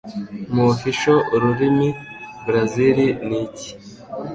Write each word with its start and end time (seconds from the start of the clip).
Mu 0.53 0.63
Official 0.73 1.19
ururimi 1.35 1.89
Brazil 2.45 2.97
ni 3.27 3.37
iki? 3.45 3.69